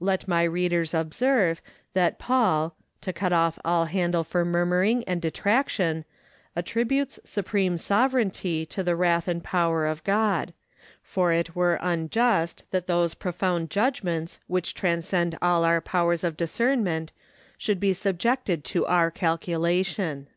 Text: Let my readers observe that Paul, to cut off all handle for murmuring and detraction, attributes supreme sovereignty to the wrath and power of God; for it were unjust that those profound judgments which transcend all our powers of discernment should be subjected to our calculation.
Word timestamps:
Let 0.00 0.26
my 0.26 0.44
readers 0.44 0.94
observe 0.94 1.60
that 1.92 2.18
Paul, 2.18 2.74
to 3.02 3.12
cut 3.12 3.34
off 3.34 3.58
all 3.66 3.84
handle 3.84 4.24
for 4.24 4.42
murmuring 4.42 5.04
and 5.04 5.20
detraction, 5.20 6.06
attributes 6.56 7.20
supreme 7.22 7.76
sovereignty 7.76 8.64
to 8.64 8.82
the 8.82 8.96
wrath 8.96 9.28
and 9.28 9.44
power 9.44 9.84
of 9.84 10.02
God; 10.04 10.54
for 11.02 11.34
it 11.34 11.54
were 11.54 11.78
unjust 11.82 12.64
that 12.70 12.86
those 12.86 13.12
profound 13.12 13.68
judgments 13.68 14.40
which 14.46 14.72
transcend 14.72 15.36
all 15.42 15.64
our 15.64 15.82
powers 15.82 16.24
of 16.24 16.38
discernment 16.38 17.12
should 17.58 17.78
be 17.78 17.92
subjected 17.92 18.64
to 18.64 18.86
our 18.86 19.10
calculation. 19.10 20.28